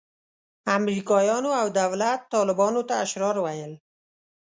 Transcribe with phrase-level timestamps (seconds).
[0.77, 3.73] امریکایانو او دولت طالبانو ته اشرار ویل.